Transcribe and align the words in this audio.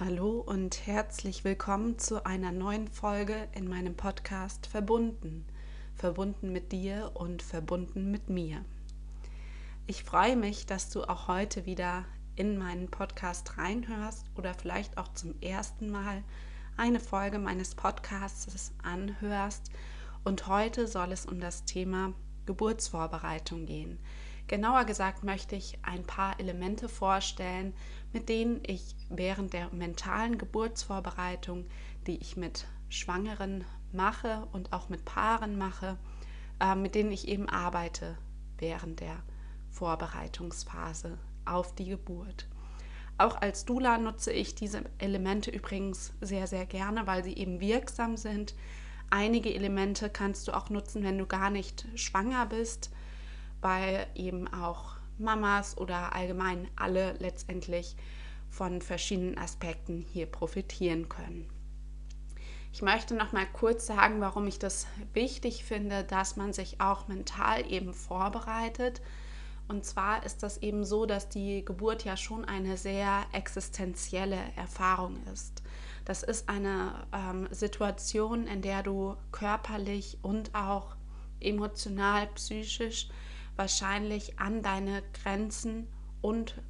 Hallo 0.00 0.44
und 0.46 0.86
herzlich 0.86 1.42
willkommen 1.42 1.98
zu 1.98 2.24
einer 2.24 2.52
neuen 2.52 2.86
Folge 2.86 3.48
in 3.50 3.66
meinem 3.66 3.96
Podcast 3.96 4.68
Verbunden. 4.68 5.44
Verbunden 5.96 6.52
mit 6.52 6.70
dir 6.70 7.10
und 7.14 7.42
verbunden 7.42 8.08
mit 8.12 8.28
mir. 8.28 8.64
Ich 9.88 10.04
freue 10.04 10.36
mich, 10.36 10.66
dass 10.66 10.88
du 10.90 11.02
auch 11.02 11.26
heute 11.26 11.66
wieder 11.66 12.04
in 12.36 12.58
meinen 12.58 12.88
Podcast 12.88 13.58
reinhörst 13.58 14.24
oder 14.36 14.54
vielleicht 14.54 14.98
auch 14.98 15.12
zum 15.14 15.34
ersten 15.40 15.90
Mal 15.90 16.22
eine 16.76 17.00
Folge 17.00 17.40
meines 17.40 17.74
Podcasts 17.74 18.72
anhörst. 18.84 19.72
Und 20.22 20.46
heute 20.46 20.86
soll 20.86 21.10
es 21.10 21.26
um 21.26 21.40
das 21.40 21.64
Thema 21.64 22.12
Geburtsvorbereitung 22.46 23.66
gehen. 23.66 23.98
Genauer 24.48 24.86
gesagt 24.86 25.24
möchte 25.24 25.56
ich 25.56 25.78
ein 25.82 26.04
paar 26.04 26.40
Elemente 26.40 26.88
vorstellen, 26.88 27.74
mit 28.14 28.30
denen 28.30 28.62
ich 28.66 28.96
während 29.10 29.52
der 29.52 29.68
mentalen 29.74 30.38
Geburtsvorbereitung, 30.38 31.66
die 32.06 32.16
ich 32.16 32.38
mit 32.38 32.66
Schwangeren 32.88 33.66
mache 33.92 34.48
und 34.52 34.72
auch 34.72 34.88
mit 34.88 35.04
Paaren 35.04 35.58
mache, 35.58 35.98
äh, 36.60 36.74
mit 36.74 36.94
denen 36.94 37.12
ich 37.12 37.28
eben 37.28 37.46
arbeite 37.46 38.16
während 38.56 39.00
der 39.00 39.22
Vorbereitungsphase 39.70 41.18
auf 41.44 41.74
die 41.74 41.90
Geburt. 41.90 42.48
Auch 43.18 43.36
als 43.42 43.66
Dula 43.66 43.98
nutze 43.98 44.32
ich 44.32 44.54
diese 44.54 44.82
Elemente 44.96 45.50
übrigens 45.50 46.14
sehr, 46.22 46.46
sehr 46.46 46.64
gerne, 46.64 47.06
weil 47.06 47.22
sie 47.22 47.34
eben 47.34 47.60
wirksam 47.60 48.16
sind. 48.16 48.54
Einige 49.10 49.54
Elemente 49.54 50.08
kannst 50.08 50.48
du 50.48 50.52
auch 50.52 50.70
nutzen, 50.70 51.02
wenn 51.02 51.18
du 51.18 51.26
gar 51.26 51.50
nicht 51.50 51.86
schwanger 51.96 52.46
bist 52.46 52.90
weil 53.60 54.06
eben 54.14 54.48
auch 54.48 54.96
Mamas 55.18 55.76
oder 55.76 56.14
allgemein 56.14 56.68
alle 56.76 57.14
letztendlich 57.18 57.96
von 58.50 58.80
verschiedenen 58.80 59.38
Aspekten 59.38 60.04
hier 60.12 60.26
profitieren 60.26 61.08
können. 61.08 61.48
Ich 62.72 62.82
möchte 62.82 63.14
noch 63.14 63.32
mal 63.32 63.46
kurz 63.46 63.86
sagen, 63.86 64.20
warum 64.20 64.46
ich 64.46 64.58
das 64.58 64.86
wichtig 65.12 65.64
finde, 65.64 66.04
dass 66.04 66.36
man 66.36 66.52
sich 66.52 66.80
auch 66.80 67.08
mental 67.08 67.70
eben 67.70 67.92
vorbereitet. 67.94 69.00
Und 69.68 69.84
zwar 69.84 70.24
ist 70.24 70.42
das 70.42 70.58
eben 70.58 70.84
so, 70.84 71.04
dass 71.04 71.28
die 71.28 71.64
Geburt 71.64 72.04
ja 72.04 72.16
schon 72.16 72.44
eine 72.44 72.76
sehr 72.76 73.26
existenzielle 73.32 74.38
Erfahrung 74.56 75.18
ist. 75.32 75.62
Das 76.04 76.22
ist 76.22 76.48
eine 76.48 77.06
ähm, 77.12 77.48
Situation, 77.50 78.46
in 78.46 78.62
der 78.62 78.82
du 78.82 79.16
körperlich 79.30 80.18
und 80.22 80.54
auch 80.54 80.96
emotional, 81.40 82.28
psychisch 82.28 83.08
wahrscheinlich 83.58 84.38
an 84.38 84.62
deine 84.62 85.02
Grenzen 85.22 85.88
und 86.20 86.62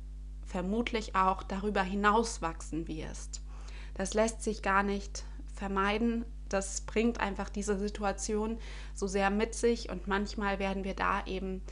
vermutlich 0.45 1.15
auch 1.15 1.43
darüber 1.43 1.83
hinaus 1.83 2.41
wachsen 2.43 2.89
wirst. 2.89 3.43
Das 3.95 4.15
lässt 4.15 4.43
sich 4.43 4.63
gar 4.63 4.83
nicht 4.83 5.25
vermeiden. 5.55 6.25
Das 6.49 6.81
bringt 6.83 7.21
einfach 7.21 7.51
diese 7.51 7.79
Situation 7.79 8.59
so 8.95 9.07
sehr 9.07 9.29
mit 9.29 9.55
sich 9.55 9.91
und 9.91 10.09
manchmal 10.09 10.59
werden 10.59 10.85
wir 10.85 10.95
da 10.95 11.25
eben 11.27 11.63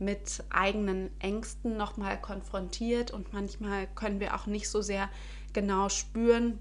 mit 0.00 0.42
eigenen 0.50 1.10
Ängsten 1.20 1.76
nochmal 1.76 2.20
konfrontiert 2.20 3.10
und 3.12 3.32
manchmal 3.32 3.86
können 3.94 4.18
wir 4.20 4.34
auch 4.34 4.46
nicht 4.46 4.68
so 4.68 4.80
sehr 4.80 5.08
genau 5.52 5.88
spüren, 5.88 6.58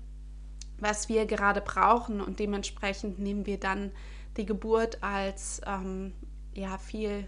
was 0.79 1.09
wir 1.09 1.25
gerade 1.25 1.61
brauchen 1.61 2.21
und 2.21 2.39
dementsprechend 2.39 3.19
nehmen 3.19 3.45
wir 3.45 3.59
dann 3.59 3.91
die 4.37 4.45
Geburt 4.45 5.03
als 5.03 5.61
ähm, 5.65 6.13
ja 6.53 6.77
viel 6.77 7.27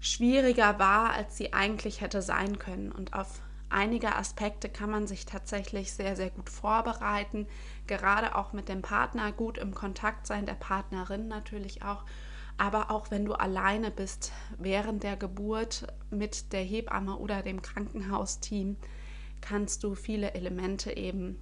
schwieriger 0.00 0.78
war, 0.78 1.10
als 1.10 1.36
sie 1.36 1.52
eigentlich 1.52 2.00
hätte 2.00 2.22
sein 2.22 2.58
können. 2.58 2.92
Und 2.92 3.14
auf 3.14 3.40
einige 3.68 4.16
Aspekte 4.16 4.68
kann 4.68 4.90
man 4.90 5.06
sich 5.06 5.26
tatsächlich 5.26 5.92
sehr, 5.92 6.16
sehr 6.16 6.30
gut 6.30 6.50
vorbereiten. 6.50 7.46
Gerade 7.86 8.34
auch 8.36 8.52
mit 8.52 8.68
dem 8.68 8.82
Partner 8.82 9.32
gut 9.32 9.58
im 9.58 9.74
Kontakt 9.74 10.26
sein, 10.26 10.46
der 10.46 10.54
Partnerin 10.54 11.28
natürlich 11.28 11.82
auch. 11.82 12.04
Aber 12.56 12.90
auch 12.90 13.10
wenn 13.10 13.24
du 13.24 13.34
alleine 13.34 13.90
bist 13.90 14.32
während 14.58 15.04
der 15.04 15.16
Geburt 15.16 15.86
mit 16.10 16.52
der 16.52 16.62
Hebamme 16.62 17.16
oder 17.16 17.42
dem 17.42 17.62
Krankenhausteam, 17.62 18.76
kannst 19.40 19.84
du 19.84 19.94
viele 19.94 20.34
Elemente 20.34 20.96
eben 20.96 21.38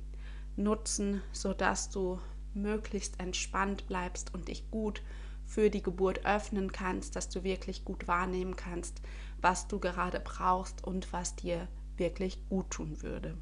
nutzen, 0.57 1.23
sodass 1.33 1.89
du 1.89 2.21
möglichst 2.53 3.19
entspannt 3.21 3.87
bleibst 3.87 4.35
und 4.35 4.49
dich 4.49 4.71
gut 4.71 5.03
für 5.47 5.71
die 5.71 5.83
Geburt 5.83 6.27
öffnen 6.27 6.73
kannst, 6.73 7.17
dass 7.17 7.29
du 7.29 7.45
wirklich 7.45 7.85
gut 7.85 8.09
wahrnehmen 8.09 8.57
kannst, 8.57 9.01
was 9.41 9.69
du 9.69 9.79
gerade 9.79 10.21
brauchst 10.21 10.85
und 10.85 11.13
was 11.13 11.37
dir 11.37 11.69
wirklich 11.97 12.47
gut 12.49 12.71
tun 12.71 13.03
würde. 13.03 13.37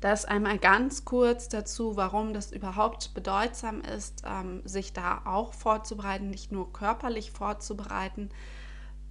Das 0.00 0.26
einmal 0.26 0.58
ganz 0.58 1.04
kurz 1.04 1.48
dazu, 1.48 1.96
warum 1.96 2.34
das 2.34 2.52
überhaupt 2.52 3.14
bedeutsam 3.14 3.80
ist, 3.80 4.22
ähm, 4.26 4.60
sich 4.66 4.92
da 4.92 5.22
auch 5.24 5.54
vorzubereiten, 5.54 6.28
nicht 6.28 6.52
nur 6.52 6.72
körperlich 6.72 7.30
vorzubereiten. 7.30 8.28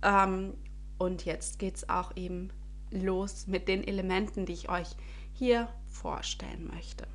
Ähm, 0.04 0.54
und 1.00 1.26
jetzt 1.26 1.58
geht 1.58 1.78
es 1.78 1.90
auch 1.90 2.16
eben 2.16 2.52
los 2.92 3.48
mit 3.48 3.68
den 3.68 3.86
Elementen, 3.86 4.46
die 4.46 4.54
ich 4.54 4.70
euch 4.70 4.96
hier 5.34 5.68
vorstellen 5.88 6.70
möchte. 6.74 7.08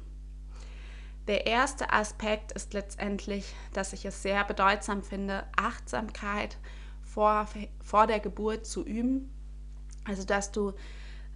Der 1.30 1.46
erste 1.46 1.92
Aspekt 1.92 2.50
ist 2.50 2.74
letztendlich, 2.74 3.54
dass 3.72 3.92
ich 3.92 4.04
es 4.04 4.20
sehr 4.20 4.42
bedeutsam 4.42 5.04
finde, 5.04 5.44
Achtsamkeit 5.56 6.58
vor, 7.04 7.46
vor 7.80 8.08
der 8.08 8.18
Geburt 8.18 8.66
zu 8.66 8.84
üben. 8.84 9.32
Also 10.04 10.24
dass 10.24 10.50
du 10.50 10.72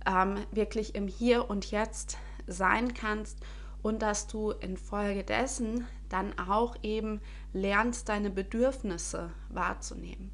ähm, 0.04 0.38
wirklich 0.50 0.96
im 0.96 1.06
Hier 1.06 1.48
und 1.48 1.70
Jetzt 1.70 2.18
sein 2.48 2.92
kannst 2.92 3.38
und 3.82 4.02
dass 4.02 4.26
du 4.26 4.50
infolgedessen 4.50 5.86
dann 6.08 6.36
auch 6.40 6.74
eben 6.82 7.20
lernst, 7.52 8.08
deine 8.08 8.30
Bedürfnisse 8.30 9.30
wahrzunehmen. 9.48 10.32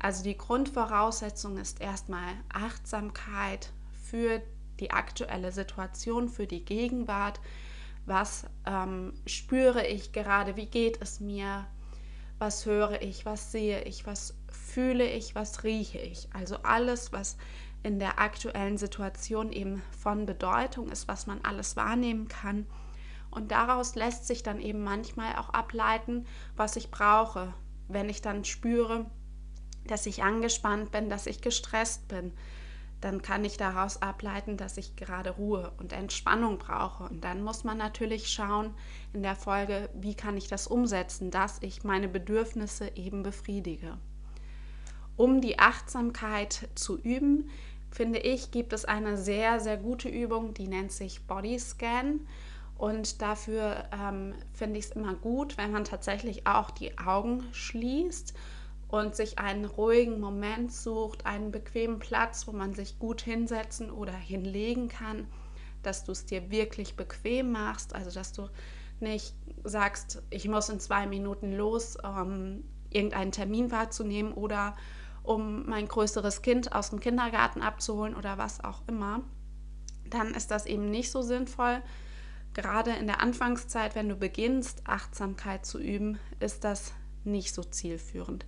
Also 0.00 0.24
die 0.24 0.36
Grundvoraussetzung 0.36 1.58
ist 1.58 1.80
erstmal 1.80 2.32
Achtsamkeit 2.52 3.70
für 4.02 4.42
die 4.80 4.90
aktuelle 4.90 5.52
Situation, 5.52 6.28
für 6.28 6.48
die 6.48 6.64
Gegenwart, 6.64 7.38
was 8.06 8.46
ähm, 8.66 9.12
spüre 9.26 9.86
ich 9.86 10.12
gerade, 10.12 10.56
wie 10.56 10.66
geht 10.66 11.00
es 11.00 11.20
mir, 11.20 11.66
was 12.38 12.66
höre 12.66 13.02
ich, 13.02 13.26
was 13.26 13.52
sehe 13.52 13.82
ich, 13.82 14.06
was 14.06 14.34
fühle 14.50 15.06
ich, 15.06 15.34
was 15.34 15.64
rieche 15.64 15.98
ich. 15.98 16.28
Also 16.32 16.56
alles, 16.62 17.12
was 17.12 17.36
in 17.82 17.98
der 17.98 18.18
aktuellen 18.18 18.78
Situation 18.78 19.52
eben 19.52 19.82
von 19.98 20.26
Bedeutung 20.26 20.90
ist, 20.90 21.08
was 21.08 21.26
man 21.26 21.40
alles 21.42 21.76
wahrnehmen 21.76 22.28
kann. 22.28 22.66
Und 23.30 23.52
daraus 23.52 23.94
lässt 23.94 24.26
sich 24.26 24.42
dann 24.42 24.60
eben 24.60 24.82
manchmal 24.82 25.36
auch 25.36 25.50
ableiten, 25.50 26.26
was 26.56 26.76
ich 26.76 26.90
brauche, 26.90 27.54
wenn 27.88 28.08
ich 28.08 28.22
dann 28.22 28.44
spüre, 28.44 29.06
dass 29.86 30.06
ich 30.06 30.22
angespannt 30.22 30.90
bin, 30.90 31.08
dass 31.08 31.26
ich 31.26 31.40
gestresst 31.40 32.08
bin, 32.08 32.32
dann 33.00 33.22
kann 33.22 33.44
ich 33.44 33.56
daraus 33.56 34.02
ableiten, 34.02 34.56
dass 34.56 34.76
ich 34.76 34.96
gerade 34.96 35.30
Ruhe 35.30 35.72
und 35.78 35.92
Entspannung 35.92 36.58
brauche. 36.58 37.04
Und 37.04 37.24
dann 37.24 37.42
muss 37.42 37.64
man 37.64 37.78
natürlich 37.78 38.28
schauen 38.28 38.74
in 39.12 39.22
der 39.22 39.36
Folge, 39.36 39.88
wie 39.94 40.14
kann 40.14 40.36
ich 40.36 40.48
das 40.48 40.66
umsetzen, 40.66 41.30
dass 41.30 41.58
ich 41.62 41.82
meine 41.82 42.08
Bedürfnisse 42.08 42.92
eben 42.96 43.22
befriedige. 43.22 43.96
Um 45.16 45.40
die 45.40 45.58
Achtsamkeit 45.58 46.68
zu 46.74 46.98
üben, 46.98 47.50
finde 47.90 48.18
ich, 48.18 48.50
gibt 48.50 48.72
es 48.72 48.84
eine 48.84 49.16
sehr, 49.16 49.60
sehr 49.60 49.76
gute 49.76 50.08
Übung, 50.08 50.54
die 50.54 50.68
nennt 50.68 50.92
sich 50.92 51.26
Body 51.26 51.58
Scan. 51.58 52.20
Und 52.76 53.20
dafür 53.20 53.84
ähm, 53.92 54.34
finde 54.54 54.78
ich 54.78 54.86
es 54.86 54.92
immer 54.92 55.14
gut, 55.14 55.58
wenn 55.58 55.72
man 55.72 55.84
tatsächlich 55.84 56.46
auch 56.46 56.70
die 56.70 56.96
Augen 56.98 57.44
schließt 57.52 58.34
und 58.90 59.14
sich 59.14 59.38
einen 59.38 59.64
ruhigen 59.64 60.20
Moment 60.20 60.72
sucht, 60.72 61.24
einen 61.24 61.52
bequemen 61.52 62.00
Platz, 62.00 62.46
wo 62.46 62.52
man 62.52 62.74
sich 62.74 62.98
gut 62.98 63.20
hinsetzen 63.20 63.90
oder 63.90 64.12
hinlegen 64.12 64.88
kann, 64.88 65.28
dass 65.82 66.04
du 66.04 66.12
es 66.12 66.26
dir 66.26 66.50
wirklich 66.50 66.96
bequem 66.96 67.52
machst, 67.52 67.94
also 67.94 68.10
dass 68.10 68.32
du 68.32 68.48
nicht 68.98 69.34
sagst, 69.64 70.22
ich 70.30 70.48
muss 70.48 70.68
in 70.68 70.80
zwei 70.80 71.06
Minuten 71.06 71.52
los, 71.52 71.96
um 71.96 72.64
irgendeinen 72.90 73.32
Termin 73.32 73.70
wahrzunehmen 73.70 74.32
oder 74.32 74.76
um 75.22 75.66
mein 75.66 75.86
größeres 75.86 76.42
Kind 76.42 76.72
aus 76.72 76.90
dem 76.90 76.98
Kindergarten 76.98 77.62
abzuholen 77.62 78.16
oder 78.16 78.38
was 78.38 78.62
auch 78.64 78.82
immer, 78.88 79.22
dann 80.08 80.34
ist 80.34 80.50
das 80.50 80.66
eben 80.66 80.90
nicht 80.90 81.12
so 81.12 81.22
sinnvoll. 81.22 81.80
Gerade 82.52 82.90
in 82.90 83.06
der 83.06 83.20
Anfangszeit, 83.20 83.94
wenn 83.94 84.08
du 84.08 84.16
beginnst, 84.16 84.82
Achtsamkeit 84.86 85.64
zu 85.64 85.78
üben, 85.78 86.18
ist 86.40 86.64
das 86.64 86.92
nicht 87.22 87.54
so 87.54 87.62
zielführend. 87.62 88.44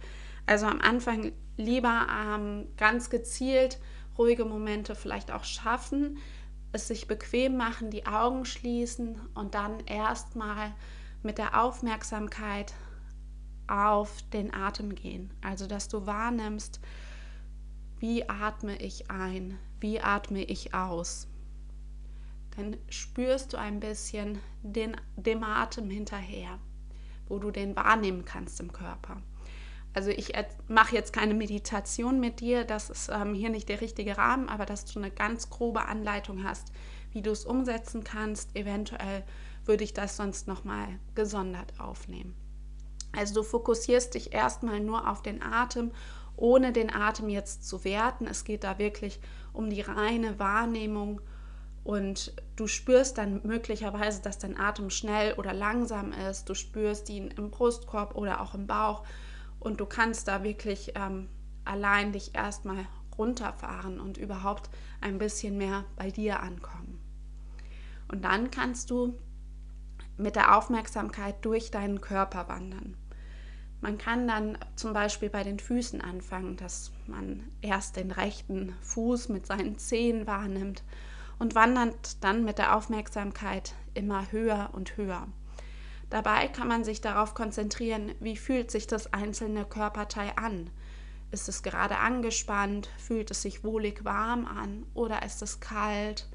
Also 0.46 0.66
am 0.66 0.80
Anfang 0.80 1.32
lieber 1.56 2.06
ähm, 2.10 2.68
ganz 2.76 3.10
gezielt 3.10 3.78
ruhige 4.18 4.44
Momente 4.44 4.94
vielleicht 4.94 5.30
auch 5.30 5.44
schaffen, 5.44 6.18
es 6.72 6.88
sich 6.88 7.06
bequem 7.06 7.56
machen, 7.56 7.90
die 7.90 8.06
Augen 8.06 8.44
schließen 8.44 9.20
und 9.34 9.54
dann 9.54 9.80
erstmal 9.80 10.74
mit 11.22 11.38
der 11.38 11.62
Aufmerksamkeit 11.62 12.74
auf 13.66 14.22
den 14.32 14.52
Atem 14.52 14.94
gehen. 14.94 15.32
Also 15.42 15.66
dass 15.66 15.88
du 15.88 16.06
wahrnimmst, 16.06 16.80
wie 17.98 18.28
atme 18.28 18.76
ich 18.80 19.10
ein, 19.10 19.58
wie 19.80 20.00
atme 20.00 20.42
ich 20.42 20.74
aus. 20.74 21.28
dann 22.56 22.76
spürst 22.90 23.52
du 23.52 23.56
ein 23.56 23.80
bisschen 23.80 24.38
den, 24.62 24.96
dem 25.16 25.42
Atem 25.42 25.88
hinterher, 25.88 26.58
wo 27.28 27.38
du 27.38 27.50
den 27.50 27.74
wahrnehmen 27.76 28.24
kannst 28.24 28.60
im 28.60 28.72
Körper. 28.72 29.22
Also 29.94 30.10
ich 30.10 30.32
mache 30.68 30.94
jetzt 30.94 31.12
keine 31.12 31.34
Meditation 31.34 32.18
mit 32.18 32.40
dir, 32.40 32.64
das 32.64 32.88
ist 32.88 33.10
ähm, 33.12 33.34
hier 33.34 33.50
nicht 33.50 33.68
der 33.68 33.80
richtige 33.80 34.16
Rahmen, 34.16 34.48
aber 34.48 34.64
dass 34.64 34.86
du 34.86 34.98
eine 34.98 35.10
ganz 35.10 35.50
grobe 35.50 35.84
Anleitung 35.84 36.44
hast, 36.44 36.72
wie 37.10 37.20
du 37.20 37.30
es 37.30 37.44
umsetzen 37.44 38.02
kannst. 38.02 38.56
Eventuell 38.56 39.22
würde 39.64 39.84
ich 39.84 39.92
das 39.92 40.16
sonst 40.16 40.48
nochmal 40.48 40.88
gesondert 41.14 41.78
aufnehmen. 41.78 42.34
Also 43.14 43.34
du 43.34 43.42
fokussierst 43.42 44.14
dich 44.14 44.32
erstmal 44.32 44.80
nur 44.80 45.10
auf 45.10 45.22
den 45.22 45.42
Atem, 45.42 45.92
ohne 46.36 46.72
den 46.72 46.92
Atem 46.92 47.28
jetzt 47.28 47.68
zu 47.68 47.84
werten. 47.84 48.26
Es 48.26 48.44
geht 48.44 48.64
da 48.64 48.78
wirklich 48.78 49.20
um 49.52 49.68
die 49.68 49.82
reine 49.82 50.38
Wahrnehmung 50.38 51.20
und 51.84 52.34
du 52.56 52.66
spürst 52.66 53.18
dann 53.18 53.42
möglicherweise, 53.44 54.22
dass 54.22 54.38
dein 54.38 54.58
Atem 54.58 54.88
schnell 54.88 55.34
oder 55.34 55.52
langsam 55.52 56.12
ist. 56.12 56.48
Du 56.48 56.54
spürst 56.54 57.10
ihn 57.10 57.28
im 57.28 57.50
Brustkorb 57.50 58.14
oder 58.14 58.40
auch 58.40 58.54
im 58.54 58.66
Bauch 58.66 59.04
und 59.62 59.80
du 59.80 59.86
kannst 59.86 60.28
da 60.28 60.42
wirklich 60.42 60.92
ähm, 60.96 61.28
allein 61.64 62.12
dich 62.12 62.34
erstmal 62.34 62.86
runterfahren 63.16 64.00
und 64.00 64.18
überhaupt 64.18 64.70
ein 65.00 65.18
bisschen 65.18 65.56
mehr 65.56 65.84
bei 65.96 66.10
dir 66.10 66.40
ankommen. 66.40 66.98
Und 68.08 68.24
dann 68.24 68.50
kannst 68.50 68.90
du 68.90 69.18
mit 70.16 70.36
der 70.36 70.56
Aufmerksamkeit 70.56 71.44
durch 71.44 71.70
deinen 71.70 72.00
Körper 72.00 72.48
wandern. 72.48 72.96
Man 73.80 73.98
kann 73.98 74.28
dann 74.28 74.58
zum 74.76 74.92
Beispiel 74.92 75.28
bei 75.28 75.42
den 75.42 75.58
Füßen 75.58 76.00
anfangen, 76.00 76.56
dass 76.56 76.92
man 77.06 77.42
erst 77.62 77.96
den 77.96 78.12
rechten 78.12 78.74
Fuß 78.80 79.28
mit 79.28 79.46
seinen 79.46 79.78
Zehen 79.78 80.26
wahrnimmt 80.26 80.84
und 81.38 81.54
wandert 81.54 82.22
dann 82.22 82.44
mit 82.44 82.58
der 82.58 82.76
Aufmerksamkeit 82.76 83.74
immer 83.94 84.30
höher 84.30 84.70
und 84.72 84.96
höher. 84.96 85.26
Dabei 86.12 86.46
kann 86.48 86.68
man 86.68 86.84
sich 86.84 87.00
darauf 87.00 87.32
konzentrieren, 87.32 88.14
wie 88.20 88.36
fühlt 88.36 88.70
sich 88.70 88.86
das 88.86 89.14
einzelne 89.14 89.64
Körperteil 89.64 90.30
an. 90.36 90.68
Ist 91.30 91.48
es 91.48 91.62
gerade 91.62 91.96
angespannt? 91.96 92.90
Fühlt 92.98 93.30
es 93.30 93.40
sich 93.40 93.64
wohlig 93.64 94.04
warm 94.04 94.44
an? 94.44 94.84
Oder 94.92 95.22
ist 95.22 95.40
es 95.40 95.60
kalt? 95.60 96.28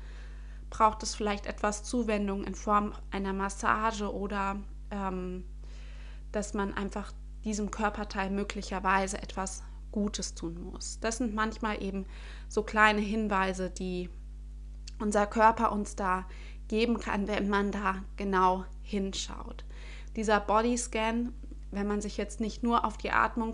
Braucht 0.71 1.03
es 1.03 1.13
vielleicht 1.13 1.45
etwas 1.45 1.83
Zuwendung 1.83 2.43
in 2.43 2.55
Form 2.55 2.93
einer 3.11 3.33
Massage 3.33 4.11
oder 4.11 4.55
ähm, 4.89 5.43
dass 6.31 6.55
man 6.55 6.73
einfach 6.73 7.11
diesem 7.43 7.69
Körperteil 7.69 8.31
möglicherweise 8.31 9.21
etwas 9.21 9.61
Gutes 9.91 10.33
tun 10.33 10.59
muss. 10.71 10.99
Das 11.01 11.17
sind 11.17 11.35
manchmal 11.35 11.83
eben 11.83 12.07
so 12.49 12.63
kleine 12.63 13.01
Hinweise, 13.01 13.69
die 13.69 14.09
unser 14.97 15.27
Körper 15.27 15.71
uns 15.71 15.95
da 15.95 16.25
geben 16.67 16.99
kann, 16.99 17.27
wenn 17.27 17.47
man 17.47 17.71
da 17.71 18.03
genau 18.15 18.65
hinschaut. 18.87 19.65
Dieser 20.15 20.39
Bodyscan, 20.39 21.33
wenn 21.71 21.87
man 21.87 22.01
sich 22.01 22.17
jetzt 22.17 22.39
nicht 22.39 22.63
nur 22.63 22.85
auf 22.85 22.97
die 22.97 23.11
Atmung 23.11 23.53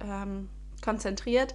ähm, 0.00 0.48
konzentriert, 0.82 1.54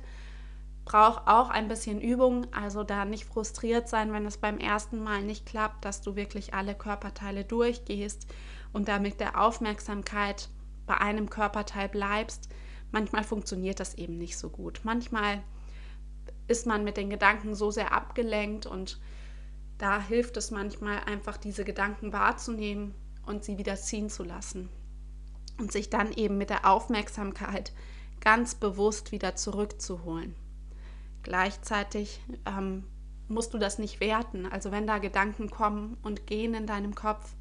braucht 0.83 1.27
auch 1.27 1.50
ein 1.50 1.68
bisschen 1.68 2.01
Übung, 2.01 2.47
also 2.51 2.83
da 2.83 3.06
nicht 3.06 3.25
frustriert 3.25 3.88
sein, 3.88 4.12
wenn 4.12 4.25
es 4.25 4.38
beim 4.38 4.57
ersten 4.57 5.03
Mal 5.03 5.21
nicht 5.21 5.45
klappt, 5.45 5.85
dass 5.85 6.01
du 6.01 6.15
wirklich 6.15 6.53
alle 6.53 6.73
Körperteile 6.73 7.45
durchgehst 7.45 8.27
und 8.73 8.88
damit 8.88 9.19
der 9.19 9.39
Aufmerksamkeit 9.39 10.50
bei 10.88 10.97
einem 10.97 11.29
Körperteil 11.29 11.88
bleibst. 11.88 12.50
Manchmal 12.91 13.23
funktioniert 13.23 13.79
das 13.79 13.94
eben 13.94 14.18
nicht 14.18 14.38
so 14.38 14.50
gut. 14.50 14.81
Manchmal 14.83 15.44
ist 16.47 16.65
man 16.65 16.83
mit 16.83 16.97
den 16.97 17.09
Gedanken 17.09 17.56
so 17.56 17.71
sehr 17.71 17.94
abgelenkt 17.94 18.65
und 18.65 19.00
da 19.77 20.01
hilft 20.01 20.35
es 20.38 20.51
manchmal 20.51 21.00
einfach, 21.06 21.38
diese 21.38 21.63
Gedanken 21.63 22.12
wahrzunehmen 22.12 22.94
und 23.25 23.44
sie 23.44 23.57
wieder 23.57 23.75
ziehen 23.75 24.09
zu 24.09 24.23
lassen 24.23 24.69
und 25.57 25.71
sich 25.71 25.89
dann 25.89 26.12
eben 26.12 26.38
mit 26.38 26.50
der 26.50 26.65
Aufmerksamkeit 26.69 27.71
ganz 28.19 28.56
bewusst 28.56 29.12
wieder 29.12 29.35
zurückzuholen. 29.35 30.35
Gleichzeitig 31.23 32.19
ähm, 32.45 32.83
musst 33.27 33.53
du 33.53 33.57
das 33.57 33.79
nicht 33.79 34.00
werten. 34.00 34.45
Also 34.45 34.71
wenn 34.71 34.88
da 34.88 34.97
Gedanken 34.97 35.50
kommen 35.50 35.97
und 36.03 36.27
gehen 36.27 36.53
in 36.53 36.68
deinem 36.68 36.95
Kopf, 36.95 37.35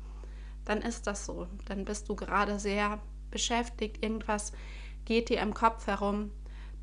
dann 0.65 0.83
ist 0.83 1.07
das 1.07 1.27
so. 1.27 1.47
Dann 1.67 1.85
bist 1.85 2.09
du 2.09 2.17
gerade 2.17 2.59
sehr 2.59 3.01
beschäftigt, 3.31 4.03
irgendwas 4.03 4.53
geht 5.05 5.29
dir 5.29 5.41
im 5.41 5.55
Kopf 5.55 5.87
herum. 5.87 6.31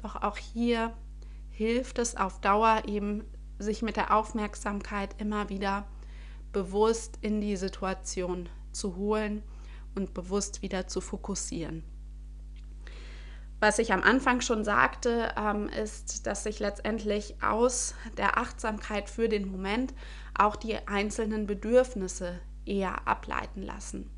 Doch 0.01 0.15
auch 0.15 0.37
hier 0.37 0.93
hilft 1.49 1.99
es 1.99 2.15
auf 2.15 2.41
Dauer 2.41 2.83
eben 2.87 3.23
sich 3.59 3.81
mit 3.81 3.95
der 3.95 4.15
Aufmerksamkeit 4.15 5.15
immer 5.19 5.49
wieder 5.49 5.87
bewusst 6.51 7.17
in 7.21 7.41
die 7.41 7.55
Situation 7.55 8.49
zu 8.77 8.95
holen 8.95 9.43
und 9.95 10.13
bewusst 10.13 10.61
wieder 10.61 10.87
zu 10.87 11.01
fokussieren. 11.01 11.83
Was 13.59 13.79
ich 13.79 13.91
am 13.91 14.03
Anfang 14.03 14.41
schon 14.41 14.63
sagte, 14.63 15.33
ähm, 15.35 15.67
ist, 15.67 16.27
dass 16.27 16.43
sich 16.43 16.59
letztendlich 16.59 17.41
aus 17.41 17.95
der 18.15 18.37
Achtsamkeit 18.37 19.09
für 19.09 19.29
den 19.29 19.49
Moment 19.49 19.95
auch 20.37 20.55
die 20.55 20.77
einzelnen 20.87 21.47
Bedürfnisse 21.47 22.39
eher 22.65 23.07
ableiten 23.07 23.63
lassen. 23.63 24.11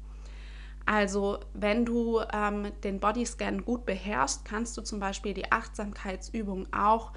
Also 0.85 1.39
wenn 1.53 1.85
du 1.85 2.19
ähm, 2.33 2.71
den 2.83 2.99
Bodyscan 2.99 3.63
gut 3.63 3.85
beherrschst, 3.85 4.43
kannst 4.43 4.75
du 4.75 4.81
zum 4.81 4.99
Beispiel 4.99 5.33
die 5.33 5.51
Achtsamkeitsübung 5.51 6.67
auch 6.73 7.13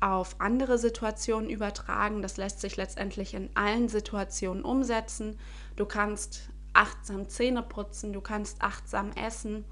auf 0.00 0.40
andere 0.40 0.78
Situationen 0.78 1.48
übertragen. 1.48 2.22
Das 2.22 2.36
lässt 2.36 2.60
sich 2.60 2.76
letztendlich 2.76 3.34
in 3.34 3.48
allen 3.54 3.88
Situationen 3.88 4.62
umsetzen. 4.62 5.38
Du 5.76 5.86
kannst 5.86 6.50
achtsam 6.74 7.28
Zähne 7.28 7.62
putzen, 7.62 8.12
du 8.12 8.20
kannst 8.20 8.62
achtsam 8.62 9.12
essen, 9.12 9.64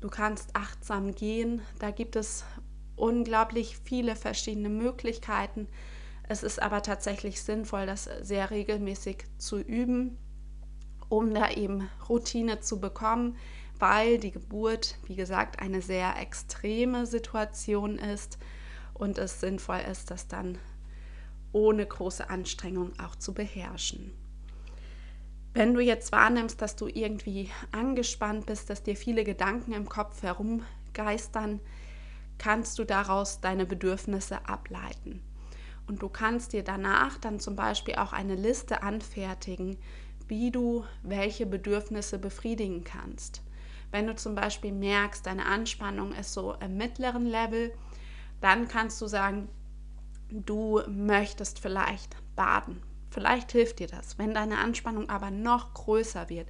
du 0.00 0.08
kannst 0.08 0.54
achtsam 0.54 1.14
gehen. 1.14 1.62
Da 1.78 1.90
gibt 1.90 2.16
es 2.16 2.44
unglaublich 2.96 3.78
viele 3.84 4.16
verschiedene 4.16 4.68
Möglichkeiten. 4.68 5.68
Es 6.28 6.42
ist 6.42 6.60
aber 6.60 6.82
tatsächlich 6.82 7.42
sinnvoll, 7.42 7.86
das 7.86 8.08
sehr 8.22 8.50
regelmäßig 8.50 9.24
zu 9.38 9.58
üben, 9.58 10.18
um 11.08 11.32
da 11.32 11.50
eben 11.50 11.88
Routine 12.08 12.60
zu 12.60 12.80
bekommen, 12.80 13.36
weil 13.78 14.18
die 14.18 14.32
Geburt, 14.32 14.96
wie 15.06 15.14
gesagt, 15.14 15.60
eine 15.60 15.82
sehr 15.82 16.16
extreme 16.20 17.06
Situation 17.06 17.98
ist 17.98 18.38
und 18.94 19.18
es 19.18 19.40
sinnvoll 19.40 19.80
ist, 19.90 20.10
das 20.10 20.26
dann 20.26 20.58
ohne 21.52 21.86
große 21.86 22.28
Anstrengung 22.28 22.92
auch 22.98 23.16
zu 23.16 23.32
beherrschen. 23.32 24.12
Wenn 25.56 25.72
du 25.72 25.80
jetzt 25.80 26.12
wahrnimmst, 26.12 26.60
dass 26.60 26.76
du 26.76 26.86
irgendwie 26.86 27.48
angespannt 27.72 28.44
bist, 28.44 28.68
dass 28.68 28.82
dir 28.82 28.94
viele 28.94 29.24
Gedanken 29.24 29.72
im 29.72 29.88
Kopf 29.88 30.22
herumgeistern, 30.22 31.60
kannst 32.36 32.78
du 32.78 32.84
daraus 32.84 33.40
deine 33.40 33.64
Bedürfnisse 33.64 34.46
ableiten. 34.46 35.22
Und 35.86 36.02
du 36.02 36.10
kannst 36.10 36.52
dir 36.52 36.62
danach 36.62 37.16
dann 37.16 37.40
zum 37.40 37.56
Beispiel 37.56 37.94
auch 37.94 38.12
eine 38.12 38.34
Liste 38.34 38.82
anfertigen, 38.82 39.78
wie 40.28 40.50
du 40.50 40.84
welche 41.02 41.46
Bedürfnisse 41.46 42.18
befriedigen 42.18 42.84
kannst. 42.84 43.40
Wenn 43.90 44.06
du 44.06 44.14
zum 44.14 44.34
Beispiel 44.34 44.72
merkst, 44.72 45.24
deine 45.24 45.46
Anspannung 45.46 46.12
ist 46.12 46.34
so 46.34 46.52
im 46.60 46.76
mittleren 46.76 47.24
Level, 47.24 47.72
dann 48.42 48.68
kannst 48.68 49.00
du 49.00 49.06
sagen, 49.06 49.48
du 50.28 50.82
möchtest 50.86 51.60
vielleicht 51.60 52.14
baden. 52.36 52.82
Vielleicht 53.16 53.52
hilft 53.52 53.78
dir 53.78 53.86
das. 53.86 54.18
Wenn 54.18 54.34
deine 54.34 54.58
Anspannung 54.58 55.08
aber 55.08 55.30
noch 55.30 55.72
größer 55.72 56.28
wird, 56.28 56.48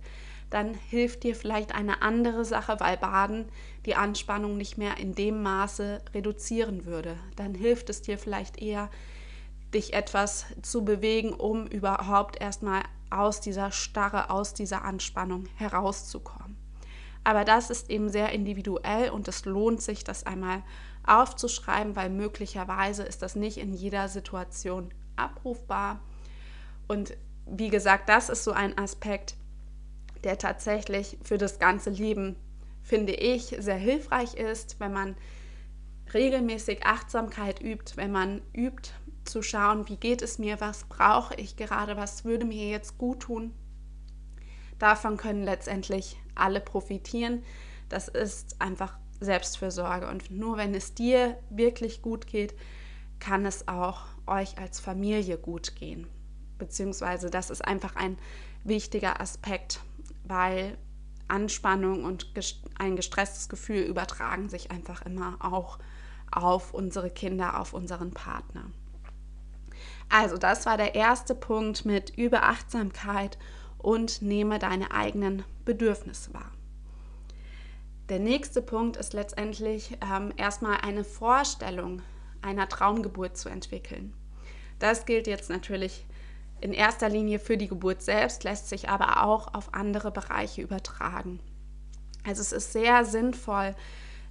dann 0.51 0.75
hilft 0.75 1.23
dir 1.23 1.37
vielleicht 1.37 1.73
eine 1.73 2.03
andere 2.03 2.45
Sache, 2.45 2.81
weil 2.81 2.97
Baden 2.97 3.49
die 3.85 3.95
Anspannung 3.95 4.57
nicht 4.57 4.77
mehr 4.77 4.97
in 4.97 5.15
dem 5.15 5.45
Maße 5.45 6.03
reduzieren 6.13 6.85
würde. 6.85 7.17
Dann 7.37 7.55
hilft 7.55 7.89
es 7.89 8.03
dir 8.03 8.19
vielleicht 8.19 8.61
eher, 8.61 8.91
dich 9.73 9.95
etwas 9.95 10.47
zu 10.61 10.85
bewegen, 10.85 11.35
um 11.35 11.69
überhaupt 11.69 12.41
erstmal 12.41 12.83
aus 13.11 13.41
dieser 13.41 13.71
Starre, 13.71 14.31
aus 14.31 14.53
dieser 14.53 14.85
Anspannung 14.85 15.45
herauszukommen. 15.55 16.57
Aber 17.23 17.45
das 17.45 17.71
ist 17.71 17.91
eben 17.91 18.09
sehr 18.09 18.33
individuell 18.33 19.11
und 19.11 19.29
es 19.29 19.45
lohnt 19.45 19.83
sich, 19.83 20.03
das 20.03 20.27
einmal 20.27 20.65
aufzuschreiben, 21.07 21.95
weil 21.95 22.11
möglicherweise 22.11 23.05
ist 23.05 23.23
das 23.23 23.37
nicht 23.37 23.59
in 23.59 23.73
jeder 23.73 24.09
Situation 24.09 24.91
abrufbar. 25.15 26.01
Und 26.89 27.17
wie 27.47 27.69
gesagt, 27.69 28.09
das 28.09 28.29
ist 28.29 28.45
so 28.45 28.53
ein 28.53 28.77
Aspekt, 28.79 29.37
der 30.25 30.39
tatsächlich 30.39 31.19
für 31.23 31.39
das 31.39 31.59
ganze 31.59 31.91
Leben, 31.91 32.37
finde 32.83 33.15
ich, 33.15 33.57
sehr 33.59 33.77
hilfreich 33.77 34.35
ist, 34.35 34.81
wenn 34.81 34.93
man 34.93 35.17
regelmäßig 36.15 36.85
Achtsamkeit 36.85 37.61
übt, 37.61 37.97
wenn 37.97 38.13
man 38.13 38.43
übt 38.53 38.91
zu 39.25 39.43
schauen, 39.43 39.89
wie 39.89 39.97
geht 39.97 40.23
es 40.23 40.39
mir, 40.39 40.61
was 40.61 40.85
brauche 40.85 41.35
ich 41.35 41.57
gerade, 41.57 41.97
was 41.97 42.25
würde 42.25 42.47
mir 42.47 42.69
jetzt 42.69 42.97
gut 42.97 43.21
tun. 43.21 43.53
Davon 44.79 45.17
können 45.17 45.43
letztendlich 45.43 46.17
alle 46.35 46.61
profitieren. 46.61 47.43
Das 47.89 48.09
ist 48.09 48.61
einfach 48.61 48.99
Selbstfürsorge. 49.21 50.09
Und 50.09 50.31
nur 50.31 50.57
wenn 50.57 50.75
es 50.75 50.95
dir 50.95 51.39
wirklich 51.51 52.03
gut 52.03 52.27
geht, 52.27 52.55
kann 53.19 53.47
es 53.47 53.67
auch 53.69 54.03
euch 54.27 54.59
als 54.59 54.81
Familie 54.81 55.39
gut 55.39 55.77
gehen. 55.77 56.07
Beziehungsweise 56.59 57.31
das 57.31 57.51
ist 57.51 57.65
einfach 57.65 57.97
ein 57.97 58.19
wichtiger 58.65 59.21
Aspekt, 59.21 59.81
weil 60.25 60.77
Anspannung 61.29 62.05
und 62.05 62.29
ein 62.79 62.97
gestresstes 62.97 63.49
Gefühl 63.49 63.83
übertragen 63.83 64.49
sich 64.49 64.71
einfach 64.71 65.03
immer 65.03 65.37
auch 65.41 65.79
auf 66.31 66.75
unsere 66.75 67.11
Kinder, 67.11 67.61
auf 67.61 67.73
unseren 67.73 68.13
Partner. 68.13 68.65
Also 70.09 70.37
das 70.37 70.67
war 70.67 70.77
der 70.77 70.95
erste 70.95 71.35
Punkt 71.35 71.85
mit 71.85 72.17
Überachtsamkeit 72.17 73.39
und 73.79 74.23
nehme 74.23 74.59
deine 74.59 74.93
eigenen 74.93 75.45
Bedürfnisse 75.65 76.33
wahr. 76.33 76.53
Der 78.09 78.21
nächste 78.21 78.63
Punkt 78.63 78.97
ist 78.97 79.15
letztendlich 79.15 79.99
ähm, 80.01 80.33
erstmal 80.37 80.79
eine 80.79 81.03
Vorstellung 81.03 82.03
einer 82.41 82.69
Traumgeburt 82.69 83.37
zu 83.37 83.49
entwickeln. 83.49 84.15
Das 84.79 85.07
gilt 85.07 85.27
jetzt 85.27 85.51
natürlich 85.51 86.07
in 86.61 86.73
erster 86.73 87.09
Linie 87.09 87.39
für 87.39 87.57
die 87.57 87.69
Geburt 87.69 88.03
selbst, 88.03 88.45
lässt 88.45 88.69
sich 88.69 88.89
aber 88.89 89.25
auch 89.25 89.55
auf 89.55 89.75
andere 89.75 90.11
Bereiche 90.11 90.63
übertragen. 90.63 91.41
Also 92.25 92.41
es 92.41 92.53
ist 92.53 92.73
sehr 92.73 93.05
sinnvoll, 93.05 93.75